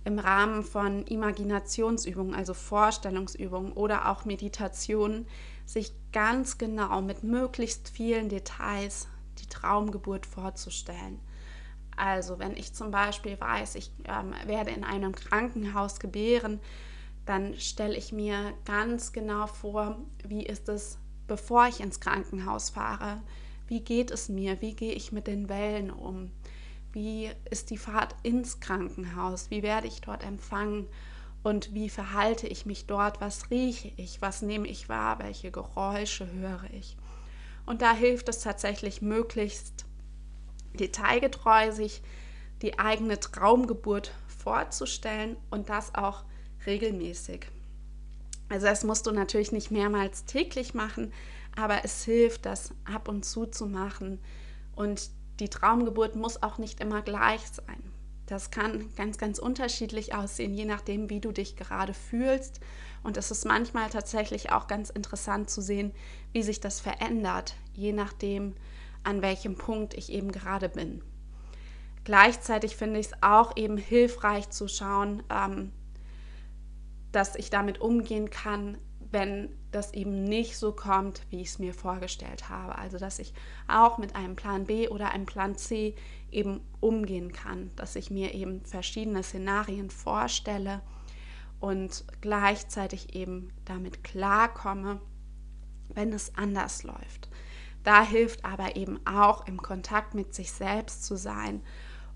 im 0.05 0.19
Rahmen 0.19 0.63
von 0.63 1.03
Imaginationsübungen, 1.07 2.35
also 2.35 2.53
Vorstellungsübungen 2.53 3.73
oder 3.73 4.11
auch 4.11 4.23
Meditationen, 4.23 5.27
sich 5.65 5.93
ganz 6.11 6.59
genau 6.59 7.01
mit 7.01 7.23
möglichst 7.23 7.89
vielen 7.89 8.29
Details 8.29 9.07
die 9.39 9.47
Traumgeburt 9.47 10.27
vorzustellen. 10.27 11.19
Also 11.97 12.39
wenn 12.39 12.55
ich 12.55 12.73
zum 12.73 12.91
Beispiel 12.91 13.39
weiß, 13.39 13.75
ich 13.75 13.91
ähm, 14.05 14.33
werde 14.45 14.71
in 14.71 14.83
einem 14.83 15.15
Krankenhaus 15.15 15.99
gebären, 15.99 16.59
dann 17.25 17.55
stelle 17.59 17.95
ich 17.95 18.11
mir 18.11 18.53
ganz 18.65 19.11
genau 19.11 19.47
vor, 19.47 19.97
wie 20.23 20.45
ist 20.45 20.69
es, 20.69 20.99
bevor 21.27 21.67
ich 21.67 21.79
ins 21.79 21.99
Krankenhaus 21.99 22.69
fahre? 22.69 23.21
Wie 23.67 23.81
geht 23.81 24.11
es 24.11 24.29
mir? 24.29 24.61
Wie 24.61 24.75
gehe 24.75 24.93
ich 24.93 25.11
mit 25.11 25.27
den 25.27 25.49
Wellen 25.49 25.89
um? 25.91 26.31
Wie 26.91 27.29
ist 27.49 27.71
die 27.71 27.77
Fahrt 27.77 28.15
ins 28.23 28.59
Krankenhaus? 28.59 29.49
Wie 29.49 29.63
werde 29.63 29.87
ich 29.87 30.01
dort 30.01 30.23
empfangen? 30.23 30.87
Und 31.43 31.73
wie 31.73 31.89
verhalte 31.89 32.47
ich 32.47 32.65
mich 32.65 32.85
dort? 32.85 33.21
Was 33.21 33.51
rieche 33.51 33.91
ich? 33.97 34.21
Was 34.21 34.41
nehme 34.41 34.67
ich 34.67 34.89
wahr? 34.89 35.19
Welche 35.19 35.51
Geräusche 35.51 36.31
höre 36.31 36.63
ich? 36.73 36.97
Und 37.65 37.81
da 37.81 37.93
hilft 37.93 38.29
es 38.29 38.39
tatsächlich 38.39 39.01
möglichst 39.01 39.85
detailgetreu, 40.73 41.71
sich 41.71 42.01
die 42.61 42.79
eigene 42.79 43.19
Traumgeburt 43.19 44.11
vorzustellen 44.27 45.37
und 45.49 45.69
das 45.69 45.93
auch 45.95 46.23
regelmäßig. 46.65 47.47
Also 48.49 48.67
das 48.67 48.83
musst 48.83 49.07
du 49.07 49.11
natürlich 49.11 49.51
nicht 49.51 49.71
mehrmals 49.71 50.25
täglich 50.25 50.73
machen, 50.73 51.11
aber 51.55 51.83
es 51.83 52.03
hilft, 52.03 52.45
das 52.45 52.71
ab 52.85 53.07
und 53.07 53.25
zu 53.25 53.45
zu 53.45 53.65
machen. 53.67 54.19
Und 54.75 55.09
die 55.39 55.49
Traumgeburt 55.49 56.15
muss 56.15 56.41
auch 56.43 56.57
nicht 56.57 56.79
immer 56.79 57.01
gleich 57.01 57.41
sein. 57.47 57.91
Das 58.27 58.49
kann 58.49 58.89
ganz, 58.95 59.17
ganz 59.17 59.37
unterschiedlich 59.37 60.15
aussehen, 60.15 60.53
je 60.53 60.65
nachdem, 60.65 61.09
wie 61.09 61.19
du 61.19 61.31
dich 61.31 61.55
gerade 61.55 61.93
fühlst. 61.93 62.59
Und 63.03 63.17
es 63.17 63.29
ist 63.29 63.45
manchmal 63.45 63.89
tatsächlich 63.89 64.51
auch 64.51 64.67
ganz 64.67 64.89
interessant 64.89 65.49
zu 65.49 65.61
sehen, 65.61 65.91
wie 66.31 66.41
sich 66.41 66.59
das 66.59 66.79
verändert, 66.79 67.55
je 67.73 67.93
nachdem, 67.93 68.55
an 69.03 69.21
welchem 69.21 69.55
Punkt 69.55 69.93
ich 69.93 70.11
eben 70.11 70.31
gerade 70.31 70.69
bin. 70.69 71.03
Gleichzeitig 72.03 72.75
finde 72.75 72.99
ich 72.99 73.07
es 73.07 73.13
auch 73.21 73.55
eben 73.57 73.77
hilfreich 73.77 74.49
zu 74.49 74.67
schauen, 74.67 75.21
ähm, 75.29 75.71
dass 77.15 77.35
ich 77.35 77.49
damit 77.49 77.79
umgehen 77.79 78.29
kann, 78.29 78.77
wenn 79.11 79.49
das 79.71 79.93
eben 79.93 80.23
nicht 80.25 80.57
so 80.57 80.73
kommt, 80.73 81.21
wie 81.29 81.41
ich 81.41 81.47
es 81.47 81.59
mir 81.59 81.73
vorgestellt 81.73 82.49
habe. 82.49 82.77
Also 82.77 82.97
dass 82.97 83.19
ich 83.19 83.33
auch 83.67 83.97
mit 83.97 84.15
einem 84.15 84.35
Plan 84.35 84.65
B 84.65 84.89
oder 84.89 85.11
einem 85.11 85.25
Plan 85.25 85.55
C 85.55 85.95
eben 86.31 86.61
umgehen 86.81 87.31
kann, 87.31 87.71
dass 87.77 87.95
ich 87.95 88.11
mir 88.11 88.33
eben 88.33 88.65
verschiedene 88.65 89.23
Szenarien 89.23 89.89
vorstelle 89.89 90.81
und 91.61 92.03
gleichzeitig 92.19 93.15
eben 93.15 93.53
damit 93.63 94.03
klarkomme, 94.03 94.99
wenn 95.93 96.11
es 96.11 96.35
anders 96.35 96.83
läuft. 96.83 97.29
Da 97.83 98.03
hilft 98.03 98.43
aber 98.43 98.75
eben 98.75 98.99
auch 99.05 99.47
im 99.47 99.61
Kontakt 99.61 100.13
mit 100.13 100.33
sich 100.33 100.51
selbst 100.51 101.05
zu 101.05 101.15
sein 101.15 101.61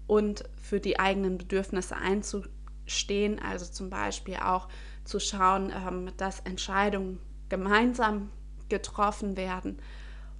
und 0.08 0.44
für 0.62 0.80
die 0.80 1.00
eigenen 1.00 1.38
Bedürfnisse 1.38 1.96
einzustehen, 1.96 3.40
also 3.40 3.66
zum 3.66 3.90
Beispiel 3.90 4.38
auch 4.38 4.68
zu 5.10 5.20
schauen, 5.20 5.74
ähm, 5.76 6.12
dass 6.18 6.40
Entscheidungen 6.42 7.20
gemeinsam 7.50 8.30
getroffen 8.70 9.36
werden 9.36 9.82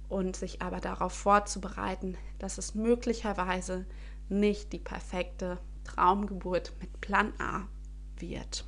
und 0.08 0.36
sich 0.36 0.62
aber 0.62 0.80
darauf 0.80 1.12
vorzubereiten, 1.12 2.16
dass 2.38 2.56
es 2.56 2.74
möglicherweise 2.74 3.84
nicht 4.28 4.72
die 4.72 4.78
perfekte 4.78 5.58
Traumgeburt 5.84 6.72
mit 6.80 7.00
Plan 7.00 7.32
A 7.38 7.66
wird. 8.16 8.64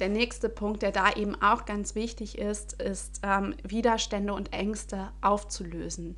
Der 0.00 0.08
nächste 0.08 0.48
Punkt, 0.48 0.82
der 0.82 0.92
da 0.92 1.12
eben 1.12 1.40
auch 1.40 1.66
ganz 1.66 1.94
wichtig 1.94 2.38
ist, 2.38 2.80
ist 2.80 3.20
ähm, 3.22 3.54
Widerstände 3.62 4.32
und 4.32 4.52
Ängste 4.52 5.12
aufzulösen. 5.20 6.16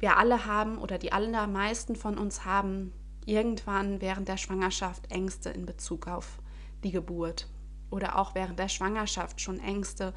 Wir 0.00 0.18
alle 0.18 0.46
haben 0.46 0.78
oder 0.78 0.98
die 0.98 1.12
allermeisten 1.12 1.96
von 1.96 2.18
uns 2.18 2.44
haben 2.44 2.92
irgendwann 3.24 4.00
während 4.02 4.28
der 4.28 4.36
Schwangerschaft 4.36 5.10
Ängste 5.10 5.50
in 5.50 5.64
Bezug 5.64 6.08
auf 6.08 6.40
die 6.84 6.92
Geburt 6.92 7.48
oder 7.90 8.18
auch 8.18 8.34
während 8.34 8.58
der 8.58 8.68
Schwangerschaft 8.68 9.40
schon 9.40 9.60
Ängste 9.60 10.14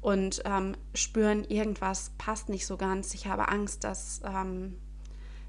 und 0.00 0.42
ähm, 0.44 0.76
spüren, 0.94 1.44
irgendwas 1.44 2.12
passt 2.18 2.48
nicht 2.48 2.66
so 2.66 2.76
ganz. 2.76 3.14
Ich 3.14 3.26
habe 3.26 3.48
Angst, 3.48 3.84
dass 3.84 4.20
ähm, 4.24 4.76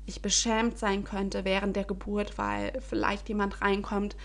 ich 0.05 0.21
beschämt 0.21 0.77
sein 0.79 1.03
könnte 1.03 1.45
während 1.45 1.75
der 1.75 1.83
Geburt, 1.83 2.37
weil 2.37 2.81
vielleicht 2.81 3.29
jemand 3.29 3.61
reinkommt, 3.61 4.15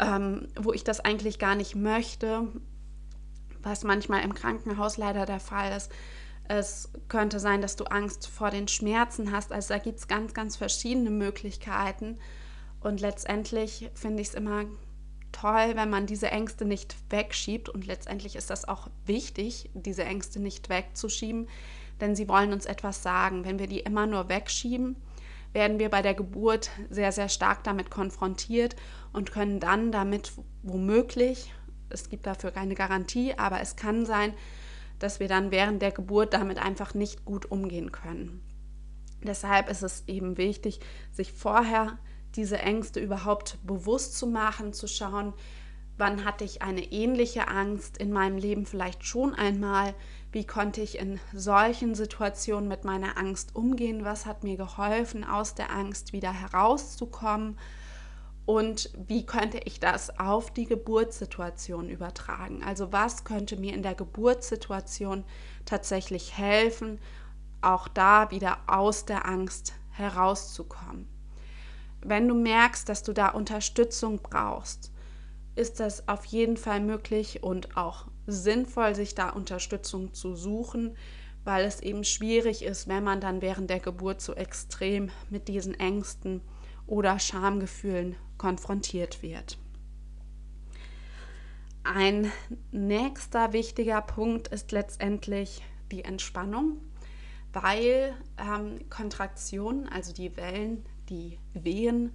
ähm, 0.00 0.48
wo 0.58 0.72
ich 0.72 0.84
das 0.84 1.00
eigentlich 1.00 1.38
gar 1.38 1.54
nicht 1.54 1.74
möchte, 1.74 2.48
was 3.62 3.84
manchmal 3.84 4.24
im 4.24 4.34
Krankenhaus 4.34 4.96
leider 4.96 5.26
der 5.26 5.40
Fall 5.40 5.76
ist. 5.76 5.92
Es 6.48 6.90
könnte 7.08 7.38
sein, 7.38 7.60
dass 7.60 7.76
du 7.76 7.84
Angst 7.84 8.26
vor 8.26 8.50
den 8.50 8.68
Schmerzen 8.68 9.32
hast. 9.32 9.52
Also 9.52 9.74
da 9.74 9.78
gibt 9.78 9.98
es 9.98 10.08
ganz, 10.08 10.34
ganz 10.34 10.56
verschiedene 10.56 11.10
Möglichkeiten. 11.10 12.18
Und 12.80 13.00
letztendlich 13.00 13.90
finde 13.94 14.22
ich 14.22 14.28
es 14.28 14.34
immer 14.34 14.64
toll, 15.32 15.72
wenn 15.74 15.90
man 15.90 16.06
diese 16.06 16.30
Ängste 16.30 16.64
nicht 16.64 16.94
wegschiebt. 17.10 17.68
Und 17.68 17.86
letztendlich 17.86 18.36
ist 18.36 18.50
das 18.50 18.66
auch 18.68 18.88
wichtig, 19.06 19.70
diese 19.74 20.04
Ängste 20.04 20.40
nicht 20.40 20.68
wegzuschieben, 20.68 21.48
denn 22.00 22.14
sie 22.14 22.28
wollen 22.28 22.52
uns 22.52 22.66
etwas 22.66 23.02
sagen. 23.02 23.44
Wenn 23.44 23.58
wir 23.58 23.66
die 23.66 23.80
immer 23.80 24.06
nur 24.06 24.28
wegschieben, 24.28 24.96
werden 25.52 25.78
wir 25.78 25.90
bei 25.90 26.02
der 26.02 26.14
Geburt 26.14 26.70
sehr, 26.90 27.12
sehr 27.12 27.28
stark 27.28 27.64
damit 27.64 27.90
konfrontiert 27.90 28.76
und 29.12 29.32
können 29.32 29.60
dann 29.60 29.92
damit 29.92 30.32
womöglich, 30.62 31.52
es 31.90 32.08
gibt 32.08 32.26
dafür 32.26 32.50
keine 32.50 32.74
Garantie, 32.74 33.34
aber 33.36 33.60
es 33.60 33.76
kann 33.76 34.06
sein, 34.06 34.32
dass 34.98 35.20
wir 35.20 35.28
dann 35.28 35.50
während 35.50 35.82
der 35.82 35.90
Geburt 35.90 36.32
damit 36.32 36.58
einfach 36.58 36.94
nicht 36.94 37.24
gut 37.24 37.50
umgehen 37.50 37.92
können. 37.92 38.40
Deshalb 39.22 39.68
ist 39.68 39.82
es 39.82 40.04
eben 40.06 40.36
wichtig, 40.36 40.80
sich 41.12 41.32
vorher 41.32 41.98
diese 42.36 42.58
Ängste 42.58 43.00
überhaupt 43.00 43.58
bewusst 43.64 44.16
zu 44.16 44.26
machen, 44.26 44.72
zu 44.72 44.86
schauen, 44.86 45.34
wann 45.98 46.24
hatte 46.24 46.44
ich 46.44 46.62
eine 46.62 46.82
ähnliche 46.82 47.48
Angst 47.48 47.98
in 47.98 48.12
meinem 48.12 48.38
Leben 48.38 48.66
vielleicht 48.66 49.04
schon 49.04 49.34
einmal, 49.34 49.94
wie 50.32 50.46
konnte 50.46 50.80
ich 50.80 50.98
in 50.98 51.20
solchen 51.34 51.94
Situationen 51.94 52.68
mit 52.68 52.84
meiner 52.84 53.18
Angst 53.18 53.54
umgehen, 53.54 54.04
was 54.04 54.26
hat 54.26 54.44
mir 54.44 54.56
geholfen, 54.56 55.24
aus 55.24 55.54
der 55.54 55.70
Angst 55.70 56.12
wieder 56.12 56.32
herauszukommen 56.32 57.58
und 58.46 58.90
wie 59.06 59.24
könnte 59.24 59.58
ich 59.58 59.78
das 59.78 60.18
auf 60.18 60.50
die 60.50 60.66
Geburtssituation 60.66 61.88
übertragen. 61.88 62.64
Also 62.64 62.92
was 62.92 63.24
könnte 63.24 63.56
mir 63.56 63.74
in 63.74 63.82
der 63.82 63.94
Geburtssituation 63.94 65.24
tatsächlich 65.64 66.36
helfen, 66.36 66.98
auch 67.60 67.86
da 67.86 68.30
wieder 68.30 68.58
aus 68.66 69.04
der 69.04 69.26
Angst 69.26 69.74
herauszukommen. 69.90 71.11
Wenn 72.04 72.28
du 72.28 72.34
merkst, 72.34 72.88
dass 72.88 73.02
du 73.02 73.12
da 73.12 73.28
Unterstützung 73.28 74.20
brauchst, 74.22 74.92
ist 75.54 75.80
das 75.80 76.08
auf 76.08 76.24
jeden 76.24 76.56
Fall 76.56 76.80
möglich 76.80 77.42
und 77.42 77.76
auch 77.76 78.06
sinnvoll, 78.26 78.94
sich 78.94 79.14
da 79.14 79.30
Unterstützung 79.30 80.14
zu 80.14 80.34
suchen, 80.34 80.96
weil 81.44 81.64
es 81.64 81.80
eben 81.80 82.04
schwierig 82.04 82.64
ist, 82.64 82.88
wenn 82.88 83.04
man 83.04 83.20
dann 83.20 83.42
während 83.42 83.68
der 83.68 83.80
Geburt 83.80 84.20
so 84.20 84.34
extrem 84.34 85.10
mit 85.30 85.48
diesen 85.48 85.78
Ängsten 85.78 86.40
oder 86.86 87.18
Schamgefühlen 87.18 88.16
konfrontiert 88.38 89.22
wird. 89.22 89.58
Ein 91.84 92.30
nächster 92.70 93.52
wichtiger 93.52 94.00
Punkt 94.02 94.48
ist 94.48 94.70
letztendlich 94.70 95.62
die 95.90 96.04
Entspannung, 96.04 96.80
weil 97.52 98.14
ähm, 98.38 98.88
Kontraktionen, 98.88 99.88
also 99.88 100.12
die 100.12 100.36
Wellen, 100.36 100.84
die 101.08 101.38
Wehen, 101.54 102.12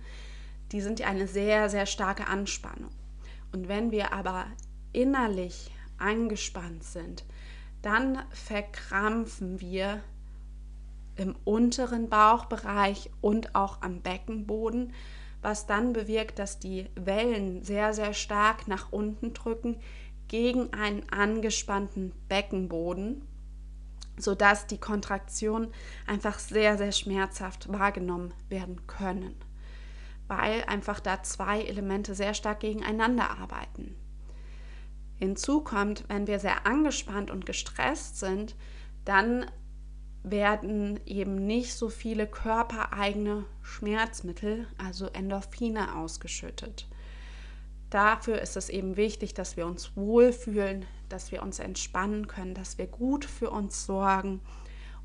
die 0.71 0.81
sind 0.81 0.99
ja 0.99 1.07
eine 1.07 1.27
sehr, 1.27 1.69
sehr 1.69 1.85
starke 1.85 2.27
Anspannung. 2.27 2.91
Und 3.51 3.67
wenn 3.67 3.91
wir 3.91 4.13
aber 4.13 4.45
innerlich 4.93 5.71
angespannt 5.97 6.83
sind, 6.83 7.25
dann 7.81 8.19
verkrampfen 8.31 9.61
wir 9.61 10.01
im 11.15 11.35
unteren 11.45 12.09
Bauchbereich 12.09 13.09
und 13.21 13.55
auch 13.55 13.81
am 13.81 14.01
Beckenboden, 14.01 14.93
was 15.41 15.65
dann 15.65 15.93
bewirkt, 15.93 16.39
dass 16.39 16.59
die 16.59 16.87
Wellen 16.95 17.63
sehr, 17.63 17.93
sehr 17.93 18.13
stark 18.13 18.67
nach 18.67 18.91
unten 18.91 19.33
drücken 19.33 19.77
gegen 20.27 20.73
einen 20.73 21.07
angespannten 21.09 22.11
Beckenboden, 22.27 23.21
sodass 24.17 24.67
die 24.67 24.79
Kontraktionen 24.79 25.71
einfach 26.05 26.39
sehr, 26.39 26.77
sehr 26.77 26.91
schmerzhaft 26.91 27.71
wahrgenommen 27.71 28.33
werden 28.49 28.87
können, 28.87 29.35
weil 30.27 30.63
einfach 30.65 30.99
da 30.99 31.23
zwei 31.23 31.61
Elemente 31.61 32.15
sehr 32.15 32.33
stark 32.33 32.61
gegeneinander 32.61 33.29
arbeiten. 33.31 33.95
Hinzu 35.17 35.61
kommt, 35.61 36.03
wenn 36.09 36.27
wir 36.27 36.39
sehr 36.39 36.67
angespannt 36.67 37.31
und 37.31 37.45
gestresst 37.45 38.19
sind, 38.19 38.55
dann 39.05 39.45
werden 40.23 40.99
eben 41.05 41.35
nicht 41.47 41.73
so 41.73 41.89
viele 41.89 42.27
körpereigene 42.27 43.45
Schmerzmittel, 43.61 44.67
also 44.77 45.07
Endorphine, 45.07 45.95
ausgeschüttet. 45.95 46.87
Dafür 47.89 48.41
ist 48.41 48.57
es 48.57 48.69
eben 48.69 48.97
wichtig, 48.97 49.33
dass 49.33 49.55
wir 49.55 49.65
uns 49.65 49.95
wohlfühlen, 49.95 50.85
dass 51.09 51.31
wir 51.31 51.41
uns 51.41 51.59
entspannen 51.59 52.27
können, 52.27 52.53
dass 52.53 52.77
wir 52.77 52.87
gut 52.87 53.25
für 53.25 53.49
uns 53.49 53.85
sorgen. 53.85 54.41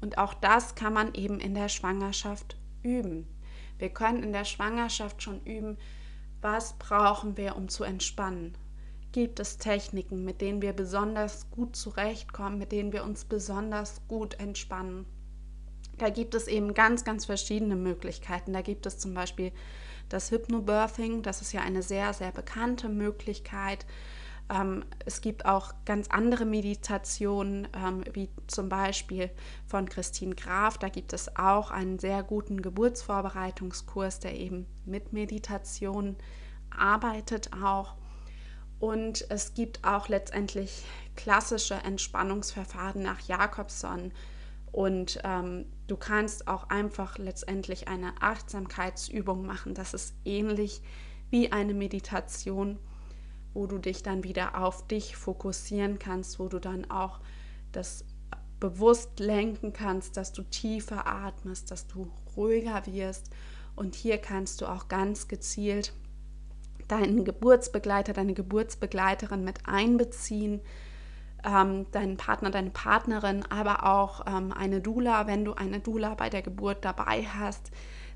Und 0.01 0.19
auch 0.19 0.35
das 0.35 0.75
kann 0.75 0.93
man 0.93 1.15
eben 1.15 1.39
in 1.39 1.55
der 1.55 1.69
Schwangerschaft 1.69 2.57
üben. 2.83 3.29
Wir 3.79 3.91
können 3.91 4.23
in 4.23 4.33
der 4.33 4.45
Schwangerschaft 4.45 5.23
schon 5.23 5.45
üben, 5.45 5.79
was 6.41 6.77
brauchen 6.79 7.37
wir, 7.37 7.57
um 7.57 7.69
zu 7.69 7.85
entspannen 7.85 8.57
gibt 9.13 9.41
es 9.41 9.59
Techniken, 9.59 10.25
mit 10.25 10.41
denen 10.41 10.63
wir 10.63 10.73
besonders 10.73 11.51
gut 11.51 11.77
zurechtkommen, 11.77 12.59
mit 12.59 12.73
denen 12.73 12.93
wir 12.93 13.05
uns 13.05 13.25
besonders 13.27 14.01
gut 14.09 14.41
entspannen. 14.41 15.07
Da 15.99 16.09
gibt 16.09 16.35
es 16.35 16.49
eben 16.49 16.75
ganz, 16.75 17.05
ganz 17.05 17.27
verschiedene 17.27 17.77
Möglichkeiten. 17.77 18.55
Da 18.55 18.63
gibt 18.63 18.87
es 18.87 18.99
zum 18.99 19.13
Beispiel 19.13 19.53
das 20.09 20.31
Hypnobirthing, 20.31 21.23
das 21.23 21.41
ist 21.43 21.53
ja 21.53 21.61
eine 21.63 21.83
sehr, 21.83 22.13
sehr 22.13 22.33
bekannte 22.33 22.89
Möglichkeit. 22.89 23.87
Ähm, 24.51 24.85
es 25.05 25.21
gibt 25.21 25.47
auch 25.47 25.73
ganz 25.85 26.09
andere 26.09 26.45
Meditationen, 26.45 27.69
ähm, 27.75 28.05
wie 28.13 28.29
zum 28.47 28.69
Beispiel 28.69 29.31
von 29.67 29.89
Christine 29.89 30.35
Graf. 30.35 30.79
Da 30.79 30.89
gibt 30.89 31.13
es 31.13 31.37
auch 31.37 31.71
einen 31.71 31.99
sehr 31.99 32.23
guten 32.23 32.61
Geburtsvorbereitungskurs, 32.61 34.21
der 34.21 34.37
eben 34.37 34.67
mit 34.85 35.13
Meditation 35.13 36.17
arbeitet 36.71 37.51
auch. 37.63 37.95
Und 38.79 39.31
es 39.31 39.55
gibt 39.55 39.85
auch 39.85 40.09
letztendlich 40.09 40.85
klassische 41.15 41.75
Entspannungsverfahren 41.75 43.01
nach 43.03 43.21
Jakobson. 43.21 44.13
Und 44.73 45.21
ähm, 45.23 45.67
du 45.87 45.97
kannst 45.97 46.49
auch 46.49 46.71
einfach 46.71 47.19
letztendlich 47.19 47.89
eine 47.89 48.15
Achtsamkeitsübung 48.21 49.45
machen. 49.45 49.75
Das 49.75 49.93
ist 49.93 50.15
ähnlich 50.25 50.83
wie 51.31 51.53
eine 51.53 51.75
Meditation, 51.75 52.79
wo 53.53 53.67
du 53.67 53.79
dich 53.79 54.03
dann 54.03 54.25
wieder 54.25 54.59
auf 54.63 54.89
dich 54.89 55.15
fokussieren 55.17 55.99
kannst, 55.99 56.39
wo 56.39 56.49
du 56.49 56.59
dann 56.59 56.91
auch 56.91 57.21
das 57.71 58.07
bewusst 58.61 59.21
lenken 59.21 59.73
kannst, 59.73 60.17
dass 60.17 60.33
du 60.33 60.43
tiefer 60.43 61.07
atmest, 61.07 61.71
dass 61.71 61.87
du 61.87 62.11
ruhiger 62.37 62.87
wirst. 62.87 63.31
Und 63.77 63.95
hier 63.95 64.19
kannst 64.19 64.61
du 64.61 64.67
auch 64.67 64.89
ganz 64.89 65.29
gezielt 65.29 65.93
deinen 66.89 67.25
Geburtsbegleiter, 67.25 68.13
deine 68.13 68.35
Geburtsbegleiterin 68.35 69.45
mit 69.45 69.67
einbeziehen, 69.67 70.61
ähm, 71.45 71.91
deinen 71.91 72.17
Partner, 72.17 72.51
deine 72.51 72.71
Partnerin, 72.71 73.45
aber 73.51 73.87
auch 73.87 74.27
ähm, 74.27 74.53
eine 74.53 74.81
Dula, 74.81 75.27
wenn 75.27 75.45
du 75.45 75.55
eine 75.55 75.81
Dula 75.81 76.15
bei 76.15 76.31
der 76.31 76.43
Geburt 76.43 76.85
dabei 76.85 77.25
hast. 77.25 77.71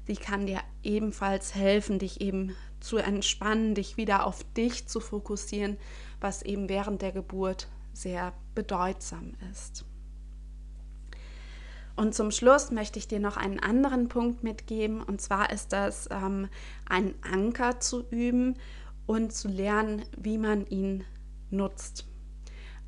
Sie 0.07 0.17
kann 0.17 0.47
dir 0.47 0.61
ebenfalls 0.83 1.55
helfen, 1.55 1.99
dich 1.99 2.21
eben 2.21 2.55
zu 2.81 2.99
entspannen, 2.99 3.75
dich 3.75 3.97
wieder 3.97 4.27
auf 4.27 4.45
dich 4.55 4.87
zu 4.87 5.01
fokussieren, 5.01 5.77
was 6.21 6.43
eben 6.43 6.69
während 6.69 7.03
der 7.03 7.13
Geburt 7.13 7.69
sehr 7.93 8.33
bedeutsam 8.55 9.35
ist. 9.51 9.85
Und 11.97 12.15
zum 12.15 12.31
Schluss 12.31 12.71
möchte 12.71 12.99
ich 12.99 13.09
dir 13.09 13.21
noch 13.21 13.39
einen 13.39 13.59
anderen 13.59 14.09
Punkt 14.09 14.45
mitgeben, 14.45 15.03
und 15.03 15.21
zwar 15.21 15.51
ist 15.51 15.73
das, 15.73 16.09
ähm, 16.11 16.49
einen 16.89 17.15
Anker 17.23 17.81
zu 17.81 18.07
üben 18.11 18.55
und 19.07 19.33
zu 19.33 19.49
lernen, 19.49 20.05
wie 20.17 20.37
man 20.37 20.67
ihn 20.67 21.05
nutzt. 21.51 22.07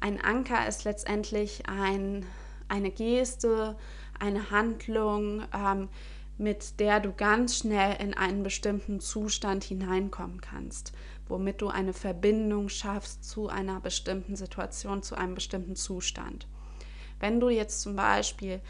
Ein 0.00 0.20
Anker 0.20 0.66
ist 0.68 0.84
letztendlich 0.84 1.68
ein, 1.68 2.24
eine 2.68 2.90
Geste, 2.90 3.76
eine 4.18 4.50
Handlung, 4.50 5.42
ähm, 5.52 5.88
mit 6.38 6.78
der 6.78 7.00
du 7.00 7.12
ganz 7.12 7.58
schnell 7.58 7.96
in 8.00 8.14
einen 8.14 8.44
bestimmten 8.44 9.00
Zustand 9.00 9.64
hineinkommen 9.64 10.40
kannst, 10.40 10.92
womit 11.26 11.60
du 11.60 11.68
eine 11.68 11.92
Verbindung 11.92 12.68
schaffst 12.68 13.28
zu 13.28 13.48
einer 13.48 13.80
bestimmten 13.80 14.36
Situation, 14.36 15.02
zu 15.02 15.16
einem 15.16 15.34
bestimmten 15.34 15.74
Zustand. 15.74 16.46
Wenn 17.18 17.40
du 17.40 17.48
jetzt 17.48 17.80
zum 17.80 17.96
Beispiel 17.96 18.60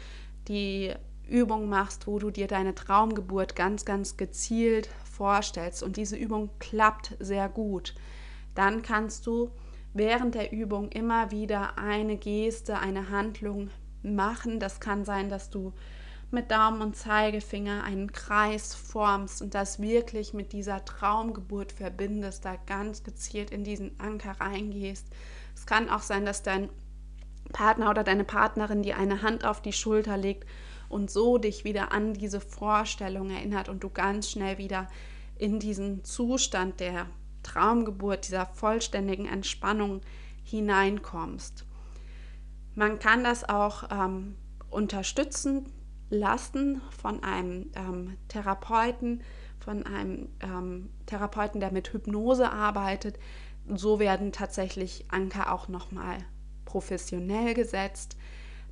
die 0.47 0.93
Übung 1.27 1.69
machst, 1.69 2.07
wo 2.07 2.17
du 2.17 2.31
dir 2.31 2.47
deine 2.47 2.73
Traumgeburt 2.73 3.55
ganz, 3.55 3.85
ganz 3.85 4.17
gezielt 4.17 4.89
vorstellst 5.03 5.83
und 5.83 5.95
diese 5.95 6.15
Übung 6.15 6.49
klappt 6.57 7.15
sehr 7.19 7.47
gut, 7.49 7.93
dann 8.55 8.81
kannst 8.81 9.27
du 9.27 9.51
während 9.93 10.35
der 10.35 10.51
Übung 10.51 10.89
immer 10.89 11.31
wieder 11.31 11.77
eine 11.77 12.17
Geste, 12.17 12.77
eine 12.79 13.09
Handlung 13.09 13.69
machen. 14.03 14.59
Das 14.59 14.79
kann 14.79 15.05
sein, 15.05 15.29
dass 15.29 15.49
du 15.49 15.73
mit 16.31 16.51
Daumen 16.51 16.81
und 16.81 16.95
Zeigefinger 16.95 17.83
einen 17.83 18.11
Kreis 18.11 18.75
formst 18.75 19.41
und 19.41 19.55
das 19.55 19.81
wirklich 19.81 20.33
mit 20.33 20.53
dieser 20.53 20.85
Traumgeburt 20.85 21.71
verbindest, 21.71 22.45
da 22.45 22.55
ganz 22.67 23.03
gezielt 23.03 23.49
in 23.49 23.63
diesen 23.63 23.99
Anker 23.99 24.39
reingehst. 24.39 25.07
Es 25.55 25.65
kann 25.65 25.89
auch 25.89 26.03
sein, 26.03 26.25
dass 26.25 26.43
dein 26.43 26.69
Partner 27.51 27.89
oder 27.89 28.03
deine 28.03 28.23
Partnerin 28.23 28.83
dir 28.83 28.97
eine 28.97 29.23
Hand 29.23 29.43
auf 29.43 29.61
die 29.61 29.73
Schulter 29.73 30.17
legt 30.17 30.47
und 30.87 31.09
so 31.09 31.39
dich 31.39 31.63
wieder 31.63 31.91
an 31.91 32.13
diese 32.13 32.41
Vorstellung 32.41 33.31
erinnert 33.31 33.67
und 33.67 33.83
du 33.83 33.89
ganz 33.89 34.29
schnell 34.29 34.59
wieder 34.59 34.87
in 35.37 35.59
diesen 35.59 36.03
Zustand 36.03 36.79
der 36.79 37.07
Traumgeburt, 37.49 38.27
dieser 38.27 38.45
vollständigen 38.45 39.25
Entspannung 39.25 40.01
hineinkommst. 40.43 41.65
Man 42.75 42.99
kann 42.99 43.23
das 43.23 43.47
auch 43.47 43.83
ähm, 43.91 44.35
unterstützen 44.69 45.65
lassen 46.09 46.81
von 47.01 47.23
einem 47.23 47.71
ähm, 47.75 48.17
Therapeuten, 48.27 49.23
von 49.59 49.85
einem 49.85 50.29
ähm, 50.41 50.89
Therapeuten, 51.05 51.59
der 51.59 51.71
mit 51.71 51.91
Hypnose 51.91 52.51
arbeitet. 52.51 53.17
So 53.67 53.99
werden 53.99 54.31
tatsächlich 54.31 55.05
Anker 55.09 55.51
auch 55.51 55.67
nochmal 55.67 56.17
professionell 56.65 57.53
gesetzt. 57.53 58.15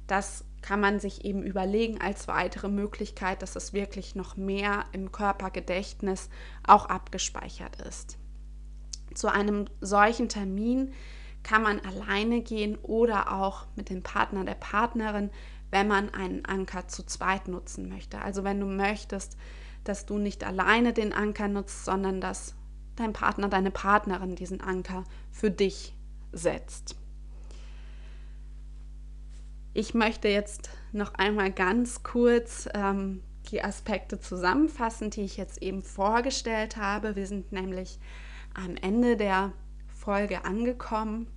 Das 0.05 0.45
kann 0.61 0.79
man 0.79 0.99
sich 0.99 1.25
eben 1.25 1.43
überlegen 1.43 1.99
als 1.99 2.27
weitere 2.27 2.69
Möglichkeit, 2.69 3.41
dass 3.41 3.55
es 3.55 3.73
wirklich 3.73 4.15
noch 4.15 4.37
mehr 4.37 4.85
im 4.91 5.11
Körpergedächtnis 5.11 6.29
auch 6.65 6.85
abgespeichert 6.85 7.81
ist. 7.81 8.17
Zu 9.17 9.31
einem 9.31 9.65
solchen 9.81 10.29
Termin 10.29 10.93
kann 11.41 11.63
man 11.63 11.79
alleine 11.79 12.41
gehen 12.41 12.77
oder 12.83 13.33
auch 13.33 13.65
mit 13.75 13.89
dem 13.89 14.03
Partner 14.03 14.45
der 14.45 14.53
Partnerin, 14.53 15.31
wenn 15.71 15.87
man 15.87 16.13
einen 16.13 16.45
Anker 16.45 16.87
zu 16.87 17.03
zweit 17.03 17.47
nutzen 17.47 17.89
möchte. 17.89 18.21
Also 18.21 18.43
wenn 18.43 18.59
du 18.59 18.67
möchtest, 18.67 19.35
dass 19.83 20.05
du 20.05 20.19
nicht 20.19 20.43
alleine 20.43 20.93
den 20.93 21.13
Anker 21.13 21.47
nutzt, 21.47 21.83
sondern 21.83 22.21
dass 22.21 22.53
dein 22.95 23.11
Partner, 23.11 23.49
deine 23.49 23.71
Partnerin 23.71 24.35
diesen 24.35 24.61
Anker 24.61 25.03
für 25.31 25.49
dich 25.49 25.95
setzt. 26.31 26.95
Ich 29.73 29.95
möchte 29.95 30.27
jetzt 30.27 30.69
noch 30.91 31.15
einmal 31.15 31.51
ganz 31.51 32.03
kurz 32.03 32.69
ähm, 32.75 33.23
die 33.49 33.63
Aspekte 33.63 34.19
zusammenfassen, 34.19 35.09
die 35.09 35.21
ich 35.21 35.37
jetzt 35.37 35.63
eben 35.63 35.81
vorgestellt 35.81 36.77
habe. 36.77 37.15
Wir 37.15 37.25
sind 37.25 37.51
nämlich 37.51 37.99
am 38.57 38.75
Ende 38.75 39.15
der 39.15 39.53
Folge 39.87 40.43
angekommen. 40.45 41.27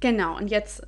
Genau, 0.00 0.36
und 0.36 0.48
jetzt 0.48 0.86